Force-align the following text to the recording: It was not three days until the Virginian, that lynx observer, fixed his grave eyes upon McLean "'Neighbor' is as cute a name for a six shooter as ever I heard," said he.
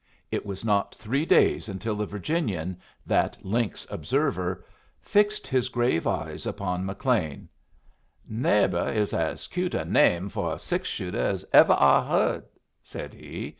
It 0.31 0.47
was 0.47 0.65
not 0.65 0.95
three 0.95 1.27
days 1.27 1.69
until 1.69 1.93
the 1.93 2.07
Virginian, 2.07 2.79
that 3.05 3.37
lynx 3.45 3.85
observer, 3.91 4.65
fixed 4.99 5.45
his 5.45 5.69
grave 5.69 6.07
eyes 6.07 6.47
upon 6.47 6.87
McLean 6.87 7.47
"'Neighbor' 8.27 8.89
is 8.93 9.13
as 9.13 9.45
cute 9.45 9.75
a 9.75 9.85
name 9.85 10.27
for 10.27 10.55
a 10.55 10.59
six 10.59 10.89
shooter 10.89 11.19
as 11.21 11.45
ever 11.53 11.77
I 11.79 12.03
heard," 12.09 12.45
said 12.81 13.13
he. 13.13 13.49